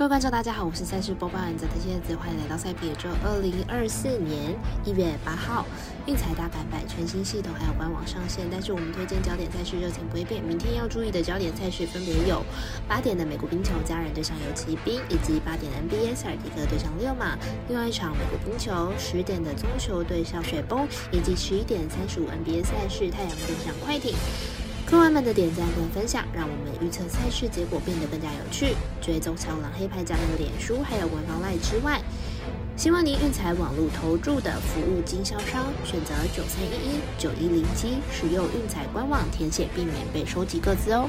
[0.00, 3.10] 各位观众，大家好，我是赛事播报员泽的蝎子，欢迎来到赛比宇宙。
[3.22, 5.66] 二零二四年一月八号，
[6.06, 8.46] 运彩大改版，全新系统还有官网上线。
[8.50, 12.42] 但是我们推荐焦点赛事热情不会变，明天要注意的焦点赛事分别有
[12.88, 17.36] 八点的美国冰球家人对上游骑兵，以及八点的 NBA 塞尔迪克对上六马。
[17.68, 24.14] 另外一场美国冰球十点的棕球对上雪崩，以及十一点三十五 NBA 赛事太阳对上快艇。
[24.90, 28.74] 客官们的点赞跟分享，让我们预测赛事结果变得更加有趣。
[29.00, 32.02] 追踪小狼黑牌家人的脸书还有官方赖之外，
[32.76, 41.08] 希望您运彩网络投注的服务经销商选择九三一一九一零七，使用运彩官网填写，避免被收集各自哦。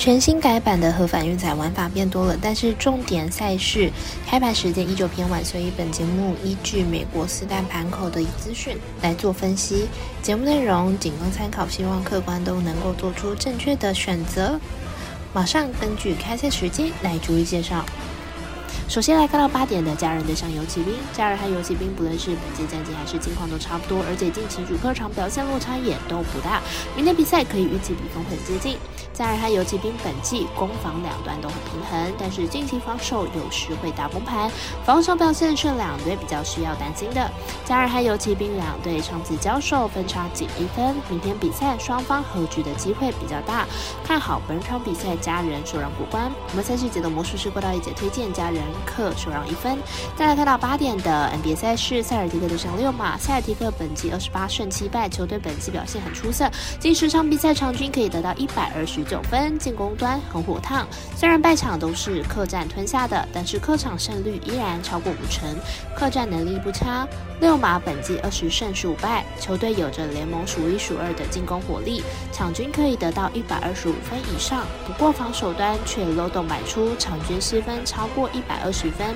[0.00, 3.92] 全新改版的合法运载玩法变多了，但是重点赛事
[4.26, 9.86] 开盘时间依旧偏晚，所以本节目依据美国四大盘口的资讯来做分析。
[10.22, 14.58] 节目内容仅供参考，希望客官都能够做出正确的选择。
[15.34, 17.84] 马上根据开赛时间来逐一介绍。
[18.88, 26.60] 首先来看到八点的家人对上游骑兵，家人和游骑兵不论是本届战绩还是近况都差不多，而且近期主客场表现落差也都不大，
[26.96, 28.76] 明天比赛可以预计比分很接近。
[29.12, 34.50] 家人和游骑兵本季攻防两端都很平衡，但是近期防守有时会打崩盘，
[34.84, 37.30] 防守表现是两队比较需要担心的。
[37.64, 43.66] 家人和游骑兵两队上次交手分差仅一分，明天比赛双方和局的机会比较大，
[44.02, 46.30] 看好本场比赛家人首让过关。
[46.50, 48.59] 我们赛事节的魔术师郭道一姐推荐家人。
[48.84, 49.78] 客首让一分，
[50.16, 53.18] 再来看到八点的 NBA 赛事，塞尔提克对上六马。
[53.18, 60.86] 塞尔提克本季二十八胜七败，球队本季表现很出色，近十场比赛场均可以得到一百二十九分，进攻端很火烫。
[61.16, 65.56] 虽然败场都是客战吞下的，但是客场胜率依然超过五成，
[65.96, 67.06] 客战能力不差。
[67.40, 74.64] 六马本季二十胜十五败，球队有着联盟数一数二的进攻火力，场均可以得到一百二十五分以上。
[74.86, 78.72] 不过防守端却漏洞百出，场均失分超过一百二。
[78.72, 79.14] 十分，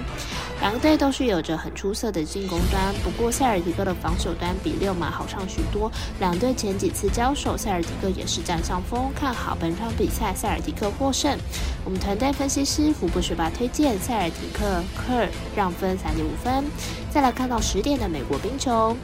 [0.61, 5.91] 两队都是有着很出色的进攻端，不过塞尔提克的防守端比六马好上许多。
[6.21, 11.39] 两队前几次交手，塞尔提克也是占上风，看好本场比赛塞尔提克获胜。
[11.85, 16.65] 我们团队分析师福布学霸推荐塞尔提克克让分三点五分。
[17.11, 18.95] 再来看到十点的美国冰球。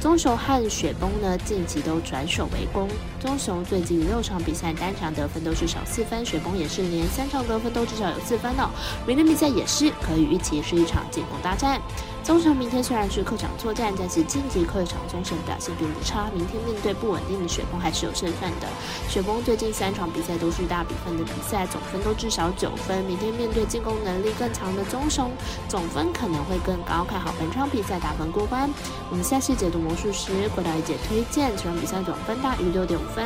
[0.00, 2.88] 棕熊和雪崩呢，近期都转守为攻。
[3.18, 8.70] 棕熊最近六场比赛单场得分都至少四分，雪崩也是连三场得分都至少有四分哦。
[9.04, 11.80] 明天比赛也是可以预期是一场进攻大战。
[12.28, 16.28] 棕熊明天虽然是客场作战，但是晋级客场棕熊表现并不差。
[16.34, 18.68] 明天面对不稳定的雪崩还是有胜算的。
[19.08, 23.02] 雪崩最近三场比赛都是大比分的比赛，总分都至少九分。
[23.06, 25.30] 明天面对进攻能力更强的棕熊，
[25.70, 27.02] 总分可能会更高。
[27.02, 28.68] 看好本场比赛打分过关。
[29.08, 33.24] 我们下期解读魔术师郭大一姐推荐，这场比赛总分大于六点五分。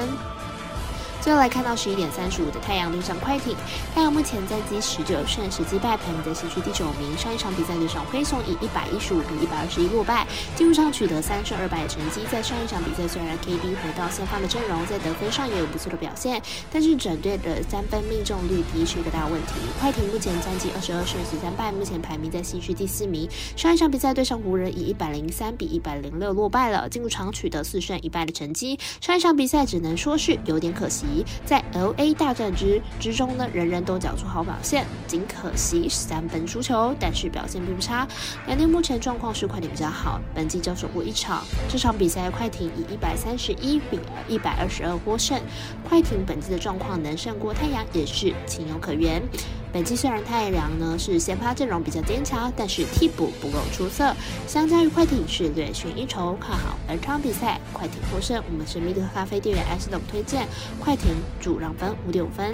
[1.23, 3.55] 最后来看到十一点三十五的太阳对上快艇，
[3.95, 7.17] 太阳目前在积十九胜十击败，排名在西区第九名。
[7.17, 12.23] 上一场比赛对上灰熊以一百一十五比一百二十一落败，进入场取得三胜二败的成绩。
[12.29, 19.53] 在上一场比赛虽然 KD 回到先发的阵容，在得分上也有不错的表现，但是整队的三分命中率低是一个大问题。
[19.79, 23.31] 快艇目前战绩二十二胜十三败，目前排名在西区第四名。
[23.55, 28.77] 上一场比赛对上湖人以一百零三比一百零六落败了，进入场取得四胜一败的成绩。
[29.01, 31.12] 上一场比赛只能说是有点可惜。
[31.45, 38.07] 在 L A 大战之之中呢，人人都缴出好表现，仅可惜三分输球，但是表现并不差。
[38.47, 45.41] 两队目前状况是快艇比较好，本季交手过一场，这场比赛快艇以一百三十一比一百二十二获胜。
[45.89, 49.23] 快艇本季的状况能胜过太阳也是情有可原。
[49.73, 54.15] 本期虽然太阳呢是先发阵容比较坚强，但是替补不够出色，
[54.47, 56.35] 相较于快艇是略逊一筹。
[56.35, 58.43] 看好本场比赛快艇获胜。
[58.51, 60.47] 我们是米德咖啡店员 S 等推荐
[60.79, 62.53] 快艇主让分五点五分。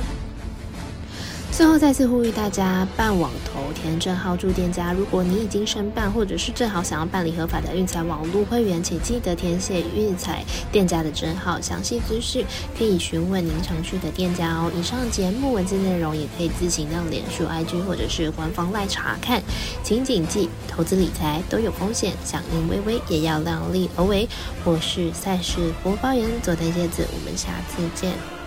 [1.59, 4.93] 最后再次呼吁大家办网投填证号注店家。
[4.93, 11.61] 如果你已经申办，或者是正好想要办理合法的运彩网络会员，请记得填写运彩店家的证号。
[11.61, 12.47] 详细资讯
[12.79, 14.71] 可以询问您常去的店家哦。
[14.79, 19.43] 以上节目文字内容也可以自行到脸书 IG 或者是官方来查看。
[19.83, 24.29] 请谨记，投资理财都有风险，响应微微也要量力而为。
[24.63, 28.38] 我是赛事播报员佐藤叶子，我们下次见。